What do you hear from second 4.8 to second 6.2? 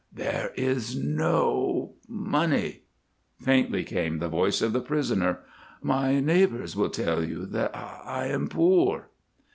prisoner. "My